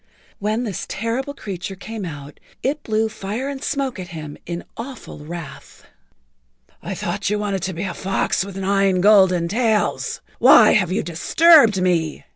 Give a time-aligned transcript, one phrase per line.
[0.39, 4.63] When this terrible creature[Pg 48] came out it blew fire and smoke at him in
[4.75, 5.85] awful wrath.
[6.81, 10.21] "I thought you wanted to be a fox with nine golden tails.
[10.39, 12.25] Why have you disturbed me?"